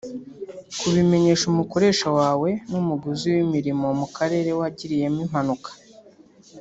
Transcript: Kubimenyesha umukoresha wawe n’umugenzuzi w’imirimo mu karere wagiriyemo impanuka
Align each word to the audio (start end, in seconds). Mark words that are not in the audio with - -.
Kubimenyesha 0.79 1.45
umukoresha 1.49 2.07
wawe 2.19 2.49
n’umugenzuzi 2.71 3.27
w’imirimo 3.35 3.87
mu 3.99 4.07
karere 4.15 4.49
wagiriyemo 4.59 5.19
impanuka 5.25 5.69